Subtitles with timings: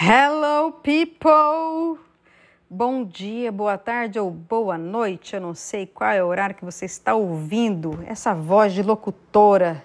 [0.00, 1.98] Hello, people!
[2.70, 5.34] Bom dia, boa tarde ou boa noite.
[5.34, 9.84] Eu não sei qual é o horário que você está ouvindo essa voz de locutora.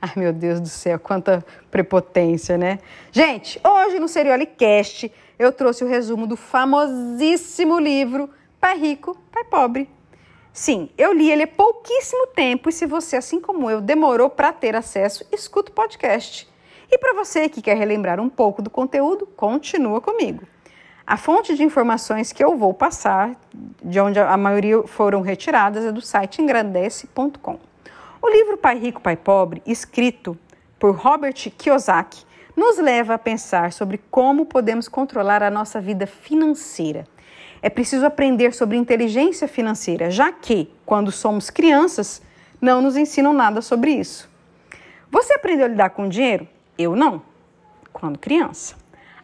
[0.00, 2.78] Ai, meu Deus do céu, quanta prepotência, né?
[3.12, 9.86] Gente, hoje no Seriolicast eu trouxe o resumo do famosíssimo livro Pai Rico, Pai Pobre.
[10.50, 14.50] Sim, eu li ele há pouquíssimo tempo e se você, assim como eu, demorou para
[14.50, 16.48] ter acesso, escuta o podcast.
[16.90, 20.44] E para você que quer relembrar um pouco do conteúdo, continua comigo.
[21.06, 23.36] A fonte de informações que eu vou passar,
[23.82, 27.58] de onde a maioria foram retiradas, é do site engrandece.com.
[28.20, 30.36] O livro Pai Rico, Pai Pobre, escrito
[30.80, 32.24] por Robert Kiyosaki,
[32.56, 37.06] nos leva a pensar sobre como podemos controlar a nossa vida financeira.
[37.62, 42.22] É preciso aprender sobre inteligência financeira, já que, quando somos crianças,
[42.60, 44.28] não nos ensinam nada sobre isso.
[45.10, 46.48] Você aprendeu a lidar com dinheiro?
[46.78, 47.22] Eu não,
[47.92, 48.76] quando criança.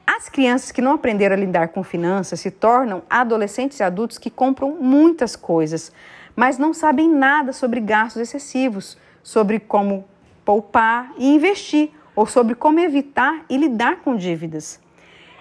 [0.06, 4.30] As crianças que não aprenderam a lidar com finanças se tornam adolescentes e adultos que
[4.30, 5.92] compram muitas coisas,
[6.34, 10.04] mas não sabem nada sobre gastos excessivos, sobre como
[10.44, 14.80] poupar e investir, ou sobre como evitar e lidar com dívidas.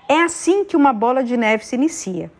[0.07, 2.31] É assim que uma bola de neve se inicia.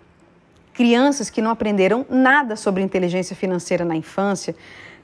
[0.73, 4.55] Crianças que não aprenderam nada sobre inteligência financeira na infância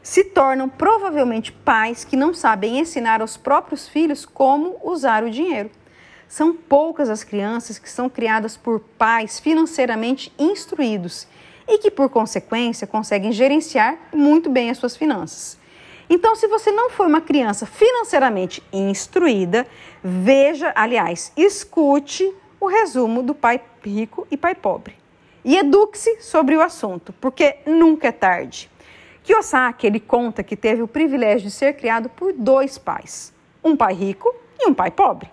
[0.08, 5.70] se tornam provavelmente pais que não sabem ensinar aos próprios filhos como usar o dinheiro.
[6.30, 11.28] São poucas as crianças que são criadas por pais financeiramente instruídos
[11.68, 15.58] e que, por consequência, conseguem gerenciar muito bem as suas finanças.
[16.10, 19.68] Então, se você não foi uma criança financeiramente instruída,
[20.02, 24.96] veja, aliás, escute o resumo do pai rico e pai pobre.
[25.44, 28.70] E eduque-se sobre o assunto, porque nunca é tarde.
[29.28, 33.94] Kiyosaki, ele conta que teve o privilégio de ser criado por dois pais, um pai
[33.94, 35.30] rico e um pai pobre.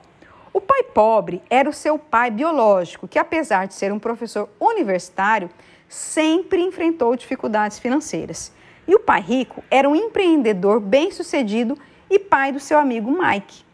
[0.52, 5.48] O pai pobre era o seu pai biológico, que apesar de ser um professor universitário,
[5.88, 8.50] sempre enfrentou dificuldades financeiras.
[8.84, 11.78] E o pai rico era um empreendedor bem-sucedido
[12.10, 13.64] e pai do seu amigo Mike.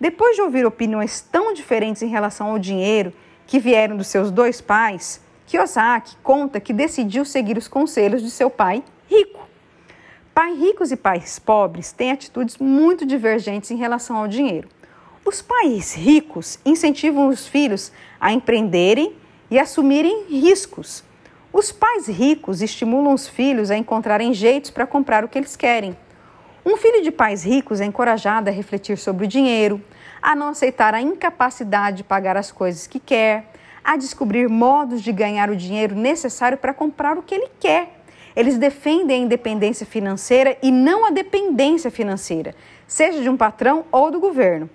[0.00, 3.12] Depois de ouvir opiniões tão diferentes em relação ao dinheiro
[3.46, 8.50] que vieram dos seus dois pais, Kiyosaki conta que decidiu seguir os conselhos de seu
[8.50, 9.37] pai rico.
[10.38, 14.68] Pais ricos e pais pobres têm atitudes muito divergentes em relação ao dinheiro.
[15.24, 17.90] Os pais ricos incentivam os filhos
[18.20, 19.16] a empreenderem
[19.50, 21.02] e assumirem riscos.
[21.52, 25.98] Os pais ricos estimulam os filhos a encontrarem jeitos para comprar o que eles querem.
[26.64, 29.82] Um filho de pais ricos é encorajado a refletir sobre o dinheiro,
[30.22, 33.50] a não aceitar a incapacidade de pagar as coisas que quer,
[33.82, 37.97] a descobrir modos de ganhar o dinheiro necessário para comprar o que ele quer
[38.38, 42.54] eles defendem a independência financeira e não a dependência financeira,
[42.86, 44.70] seja de um patrão ou do governo.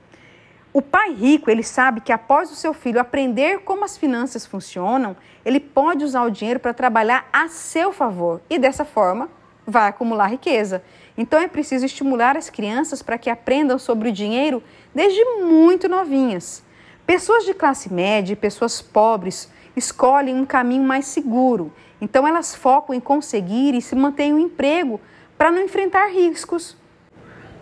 [0.74, 5.16] O pai rico, ele sabe que após o seu filho aprender como as finanças funcionam,
[5.46, 9.29] ele pode usar o dinheiro para trabalhar a seu favor e dessa forma
[9.66, 10.84] vai acumular riqueza.
[11.18, 14.62] Então é preciso estimular as crianças para que aprendam sobre o dinheiro
[14.94, 16.62] desde muito novinhas.
[17.07, 21.72] Pessoas de classe média e pessoas pobres escolhem um caminho mais seguro
[22.03, 25.00] então elas focam em conseguir e se mantêm um emprego
[25.38, 26.75] para não enfrentar riscos.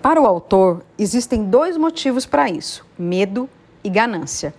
[0.02, 3.48] Para o autor, existem dois motivos para isso: medo
[3.84, 4.52] e ganância.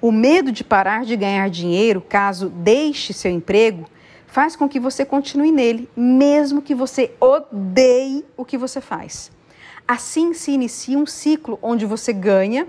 [0.00, 3.86] O medo de parar de ganhar dinheiro caso deixe seu emprego
[4.26, 9.30] faz com que você continue nele, mesmo que você odeie o que você faz.
[9.86, 12.66] Assim se inicia um ciclo onde você ganha,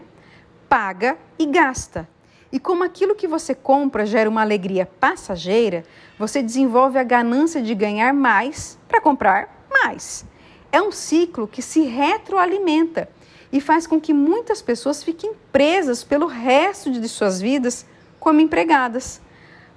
[0.69, 2.08] paga e gasta.
[2.53, 5.84] E como aquilo que você compra gera uma alegria passageira,
[6.19, 10.24] você desenvolve a ganância de ganhar mais para comprar mais.
[10.72, 13.09] É um ciclo que se retroalimenta
[13.52, 17.88] e faz com que muitas pessoas fiquem presas pelo resto de suas vidas
[18.19, 19.19] como empregadas.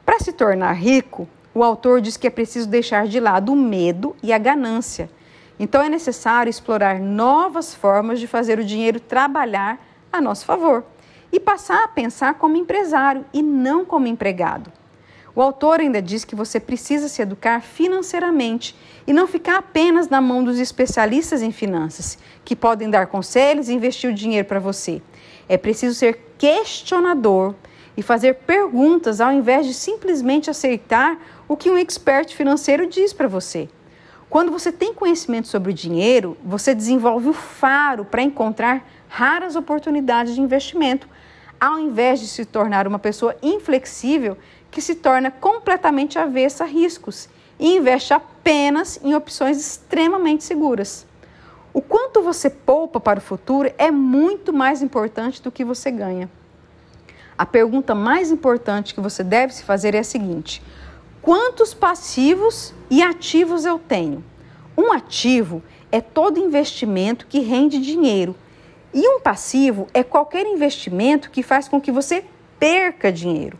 [0.04, 4.14] Para se tornar rico, o autor diz que é preciso deixar de lado o medo
[4.22, 5.08] e a ganância.
[5.58, 9.82] Então é necessário explorar novas formas de fazer o dinheiro trabalhar
[10.12, 10.84] a nosso favor
[11.32, 14.72] e passar a pensar como empresário e não como empregado.
[15.34, 18.74] O autor ainda diz que você precisa se educar financeiramente
[19.06, 23.74] e não ficar apenas na mão dos especialistas em finanças, que podem dar conselhos e
[23.74, 25.02] investir o dinheiro para você.
[25.46, 27.54] É preciso ser questionador
[27.96, 33.28] e fazer perguntas ao invés de simplesmente aceitar o que um expert financeiro diz para
[33.28, 33.68] você.
[34.30, 40.34] Quando você tem conhecimento sobre o dinheiro, você desenvolve o faro para encontrar raras oportunidades
[40.34, 41.06] de investimento
[41.60, 44.36] ao invés de se tornar uma pessoa inflexível
[44.70, 51.06] que se torna completamente avessa a riscos e investe apenas em opções extremamente seguras.
[51.72, 56.30] O quanto você poupa para o futuro é muito mais importante do que você ganha.
[57.36, 60.62] A pergunta mais importante que você deve se fazer é a seguinte:
[61.20, 64.24] quantos passivos e ativos eu tenho?
[64.76, 65.62] Um ativo
[65.92, 68.34] é todo investimento que rende dinheiro.
[68.96, 72.24] E um passivo é qualquer investimento que faz com que você
[72.58, 73.58] perca dinheiro.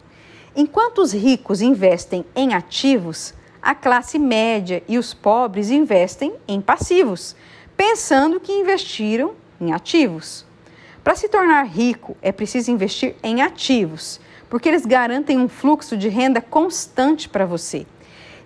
[0.56, 7.36] Enquanto os ricos investem em ativos, a classe média e os pobres investem em passivos,
[7.76, 10.46] pensando que investiram em ativos.
[11.04, 14.18] Para se tornar rico, é preciso investir em ativos,
[14.48, 17.86] porque eles garantem um fluxo de renda constante para você.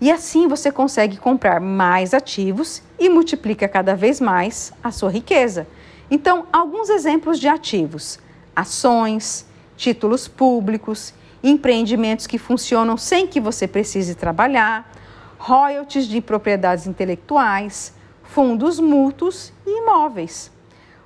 [0.01, 5.69] E assim você consegue comprar mais ativos e multiplica cada vez mais a sua riqueza.
[6.11, 8.19] Então, alguns exemplos de ativos:
[8.55, 9.47] ações,
[9.77, 14.91] títulos públicos, empreendimentos que funcionam sem que você precise trabalhar,
[15.39, 20.51] royalties de propriedades intelectuais, fundos mútuos e imóveis.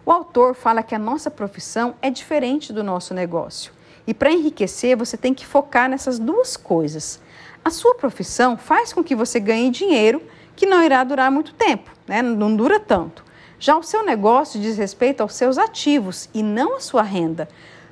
[0.04, 3.72] O autor fala que a nossa profissão é diferente do nosso negócio.
[4.06, 7.20] E para enriquecer, você tem que focar nessas duas coisas.
[7.64, 10.20] A sua profissão faz com que você ganhe dinheiro
[10.54, 12.20] que não irá durar muito tempo, né?
[12.20, 13.23] não dura tanto.
[13.64, 17.48] Já o seu negócio diz respeito aos seus ativos e não à sua renda.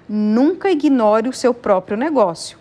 [0.06, 2.58] Nunca ignore o seu próprio negócio.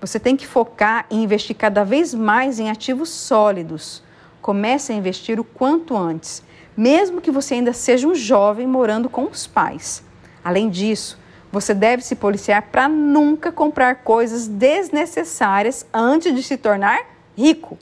[0.00, 4.02] Você tem que focar e investir cada vez mais em ativos sólidos.
[4.40, 6.42] Comece a investir o quanto antes
[6.74, 10.02] mesmo que você ainda seja um jovem morando com os pais.
[10.42, 11.18] Além disso,
[11.52, 16.98] você deve se policiar para nunca comprar coisas desnecessárias antes de se tornar
[17.36, 17.78] rico.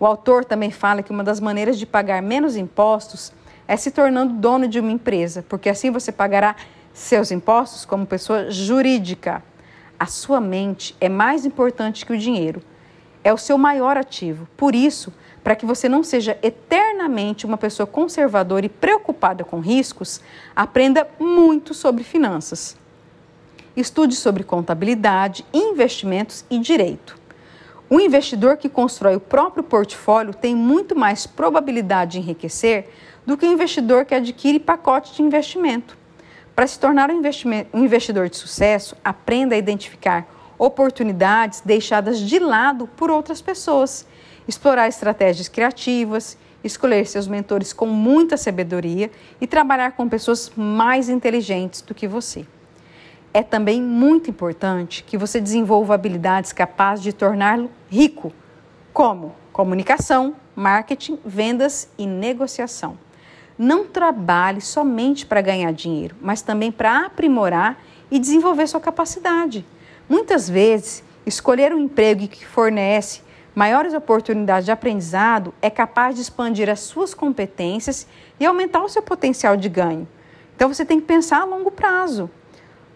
[0.00, 3.30] O autor também fala que uma das maneiras de pagar menos impostos
[3.66, 6.56] é se tornando dono de uma empresa, porque assim você pagará
[6.92, 9.42] seus impostos como pessoa jurídica.
[9.98, 12.62] A sua mente é mais importante que o dinheiro.
[13.22, 14.46] É o seu maior ativo.
[14.56, 15.12] Por isso,
[15.42, 20.20] para que você não seja eternamente uma pessoa conservadora e preocupada com riscos,
[20.54, 22.76] aprenda muito sobre finanças.
[23.76, 27.18] Estude sobre contabilidade, investimentos e direito.
[27.90, 32.88] O investidor que constrói o próprio portfólio tem muito mais probabilidade de enriquecer
[33.26, 35.96] do que o investidor que adquire pacote de investimento.
[36.54, 37.20] Para se tornar um,
[37.72, 40.26] um investidor de sucesso, aprenda a identificar
[40.58, 44.06] oportunidades deixadas de lado por outras pessoas
[44.46, 49.10] explorar estratégias criativas, escolher seus mentores com muita sabedoria
[49.40, 52.46] e trabalhar com pessoas mais inteligentes do que você.
[53.32, 58.32] É também muito importante que você desenvolva habilidades capazes de torná-lo rico,
[58.92, 62.96] como comunicação, marketing, vendas e negociação.
[63.58, 67.78] Não trabalhe somente para ganhar dinheiro, mas também para aprimorar
[68.10, 69.64] e desenvolver sua capacidade.
[70.08, 73.22] Muitas vezes, escolher um emprego que fornece
[73.54, 78.06] maiores oportunidades de aprendizado é capaz de expandir as suas competências
[78.38, 80.08] e aumentar o seu potencial de ganho.
[80.56, 82.28] Então você tem que pensar a longo prazo.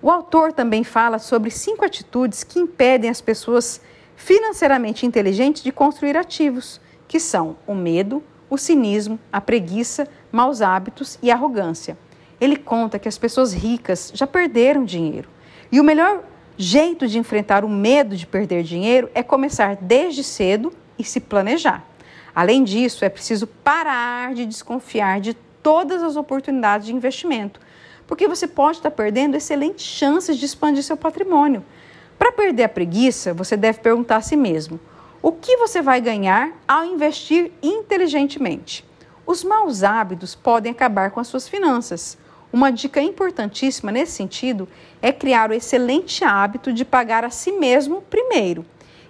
[0.03, 3.81] O autor também fala sobre cinco atitudes que impedem as pessoas
[4.17, 11.19] financeiramente inteligentes de construir ativos, que são o medo, o cinismo, a preguiça, maus hábitos
[11.23, 11.97] e arrogância.
[12.41, 15.29] Ele conta que as pessoas ricas já perderam dinheiro.
[15.71, 16.23] E o melhor
[16.57, 21.85] jeito de enfrentar o medo de perder dinheiro é começar desde cedo e se planejar.
[22.35, 27.61] Além disso, é preciso parar de desconfiar de todas as oportunidades de investimento,
[28.07, 31.65] porque você pode estar perdendo excelentes chances de expandir seu patrimônio.
[32.19, 34.81] Para perder a preguiça, você deve perguntar a si mesmo:
[35.21, 38.88] o que você vai ganhar ao investir inteligentemente?
[39.29, 42.17] Os maus hábitos podem acabar com as suas finanças.
[42.51, 44.67] Uma dica importantíssima nesse sentido
[45.03, 48.65] é criar o excelente hábito de pagar a si mesmo primeiro.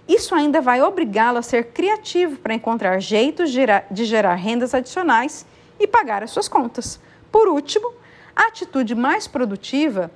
[0.08, 5.46] Isso ainda vai obrigá-lo a ser criativo para encontrar jeitos de gerar rendas adicionais
[5.78, 6.98] e pagar as suas contas.
[7.30, 7.92] Por último,
[8.34, 10.10] a atitude mais produtiva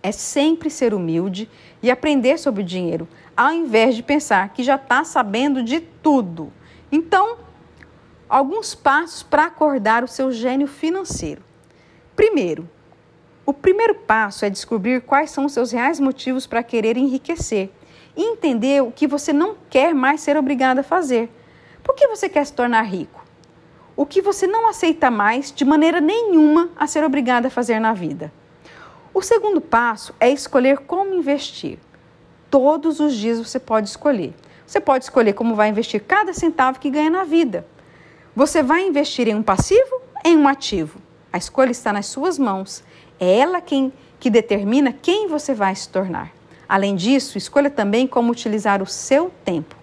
[0.00, 1.50] é sempre ser humilde
[1.82, 6.52] e aprender sobre o dinheiro, ao invés de pensar que já está sabendo de tudo.
[6.92, 7.42] Então,
[8.34, 11.40] alguns passos para acordar o seu gênio financeiro.
[12.16, 12.68] Primeiro,
[13.46, 17.70] o primeiro passo é descobrir quais são os seus reais motivos para querer enriquecer
[18.16, 21.30] e entender o que você não quer mais ser obrigado a fazer.
[21.84, 23.24] Por que você quer se tornar rico?
[23.96, 27.92] O que você não aceita mais de maneira nenhuma a ser obrigado a fazer na
[27.92, 28.32] vida.
[29.14, 31.78] O segundo passo é escolher como investir.
[32.50, 34.34] Todos os dias você pode escolher.
[34.66, 37.64] Você pode escolher como vai investir cada centavo que ganha na vida.
[38.36, 40.98] Você vai investir em um passivo, em um ativo.
[41.32, 42.82] A escolha está nas suas mãos.
[43.20, 46.32] É ela quem que determina quem você vai se tornar.
[46.68, 49.76] Além disso, escolha também como utilizar o seu tempo.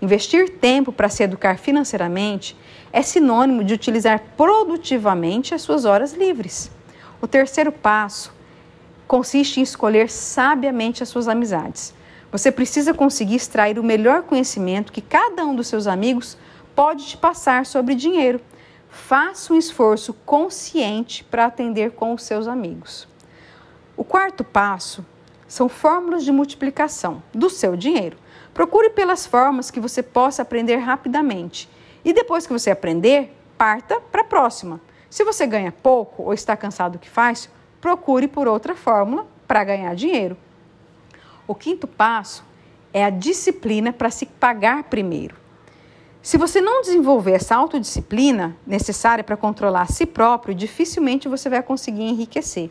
[0.00, 2.56] Investir tempo para se educar financeiramente
[2.90, 6.70] é sinônimo de utilizar produtivamente as suas horas livres.
[7.20, 8.32] O terceiro passo
[9.06, 11.92] consiste em escolher sabiamente as suas amizades.
[12.32, 16.38] Você precisa conseguir extrair o melhor conhecimento que cada um dos seus amigos
[16.80, 18.40] pode te passar sobre dinheiro.
[18.88, 23.06] Faça um esforço consciente para atender com os seus amigos.
[23.98, 25.04] O quarto passo
[25.46, 28.16] são fórmulas de multiplicação do seu dinheiro.
[28.54, 31.68] Procure pelas formas que você possa aprender rapidamente.
[32.02, 34.80] E depois que você aprender, parta para a próxima.
[35.10, 39.64] Se você ganha pouco ou está cansado do que faz, procure por outra fórmula para
[39.64, 40.34] ganhar dinheiro.
[41.46, 42.42] O quinto passo
[42.90, 45.39] é a disciplina para se pagar primeiro.
[46.22, 51.62] Se você não desenvolver essa autodisciplina necessária para controlar a si próprio, dificilmente você vai
[51.62, 52.70] conseguir enriquecer.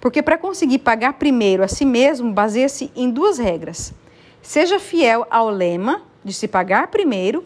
[0.00, 3.94] Porque para conseguir pagar primeiro a si mesmo, baseia-se em duas regras.
[4.42, 7.44] Seja fiel ao lema de se pagar primeiro,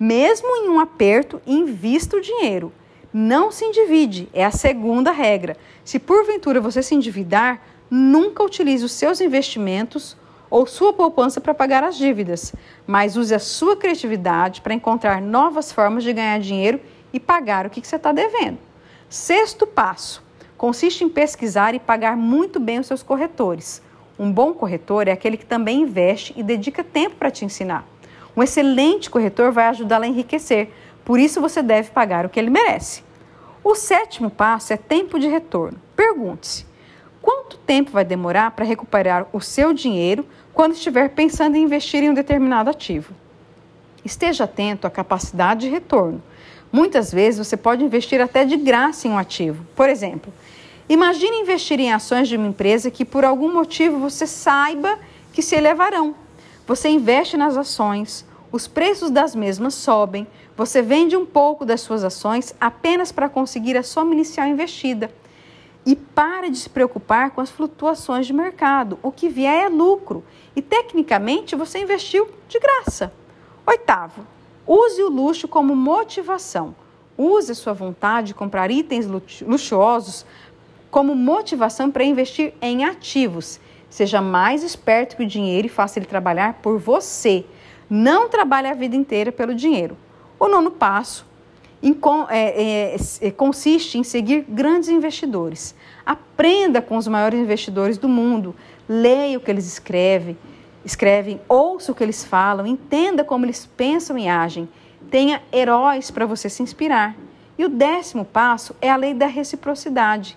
[0.00, 2.72] mesmo em um aperto, invista o dinheiro.
[3.12, 5.54] Não se endivide, é a segunda regra.
[5.84, 10.16] Se porventura você se endividar, nunca utilize os seus investimentos
[10.50, 12.54] ou sua poupança para pagar as dívidas,
[12.86, 16.80] mas use a sua criatividade para encontrar novas formas de ganhar dinheiro
[17.12, 18.58] e pagar o que você está devendo.
[19.08, 20.22] Sexto passo
[20.56, 23.80] consiste em pesquisar e pagar muito bem os seus corretores.
[24.18, 27.86] Um bom corretor é aquele que também investe e dedica tempo para te ensinar.
[28.36, 30.70] Um excelente corretor vai ajudá-la a enriquecer,
[31.04, 33.02] por isso você deve pagar o que ele merece.
[33.62, 35.80] O sétimo passo é tempo de retorno.
[35.94, 36.66] Pergunte-se:
[37.28, 42.08] quanto tempo vai demorar para recuperar o seu dinheiro quando estiver pensando em investir em
[42.08, 43.12] um determinado ativo?
[44.02, 46.22] Esteja atento à capacidade de retorno.
[46.72, 49.62] Muitas vezes você pode investir até de graça em um ativo.
[49.76, 50.32] Por exemplo,
[50.88, 54.98] imagine investir em ações de uma empresa que por algum motivo você saiba
[55.30, 56.14] que se elevarão.
[56.66, 62.04] Você investe nas ações, os preços das mesmas sobem, você vende um pouco das suas
[62.04, 65.10] ações apenas para conseguir a soma inicial investida.
[65.88, 68.98] E pare de se preocupar com as flutuações de mercado.
[69.02, 70.22] O que vier é lucro.
[70.54, 73.10] E tecnicamente você investiu de graça.
[73.66, 74.26] Oitavo,
[74.66, 76.76] use o luxo como motivação.
[77.16, 79.06] Use sua vontade de comprar itens
[79.40, 80.26] luxuosos
[80.90, 83.58] como motivação para investir em ativos.
[83.88, 87.46] Seja mais esperto que o dinheiro e faça ele trabalhar por você.
[87.88, 89.96] Não trabalhe a vida inteira pelo dinheiro.
[90.38, 91.24] O nono passo
[93.36, 95.74] consiste em seguir grandes investidores.
[96.04, 98.54] Aprenda com os maiores investidores do mundo,
[98.88, 100.36] leia o que eles escrevem,
[100.84, 104.68] escrevem, ouça o que eles falam, entenda como eles pensam e agem.
[105.10, 107.14] Tenha heróis para você se inspirar.
[107.56, 110.36] E o décimo passo é a lei da reciprocidade.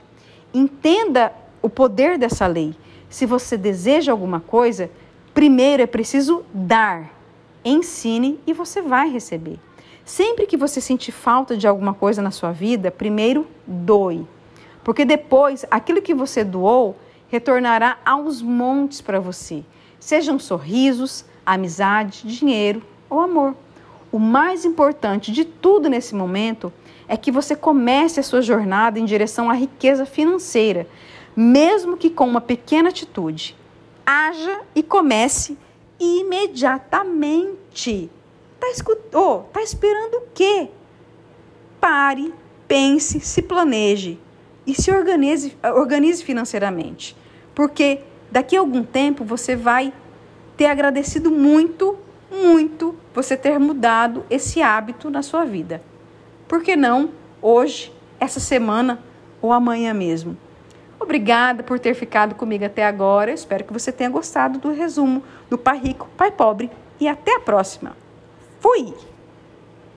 [0.53, 2.75] Entenda o poder dessa lei.
[3.09, 4.89] Se você deseja alguma coisa,
[5.33, 7.11] primeiro é preciso dar.
[7.63, 9.59] Ensine e você vai receber.
[10.11, 14.27] Sempre que você sentir falta de alguma coisa na sua vida, primeiro doe.
[14.83, 16.97] Porque depois aquilo que você doou
[17.29, 19.63] retornará aos montes para você.
[20.01, 23.55] Sejam sorrisos, amizade, dinheiro ou amor.
[24.11, 26.73] O mais importante de tudo nesse momento
[27.07, 30.89] é que você comece a sua jornada em direção à riqueza financeira,
[31.33, 33.55] mesmo que com uma pequena atitude.
[34.05, 35.57] Haja e comece
[35.97, 38.11] imediatamente.
[38.61, 38.67] Tá,
[39.17, 40.69] oh, tá esperando o quê?
[41.79, 42.31] Pare,
[42.67, 44.19] pense, se planeje
[44.67, 47.17] e se organize, organize financeiramente.
[47.55, 49.91] Porque daqui a algum tempo você vai
[50.55, 51.97] ter agradecido muito,
[52.29, 55.81] muito você ter mudado esse hábito na sua vida.
[56.47, 57.09] Por que não
[57.41, 59.03] hoje, essa semana
[59.41, 60.37] ou amanhã mesmo?
[60.99, 63.31] Obrigada por ter ficado comigo até agora.
[63.31, 67.39] Espero que você tenha gostado do resumo do Pai Rico, Pai Pobre e até a
[67.39, 68.00] próxima.
[68.61, 68.93] Fui!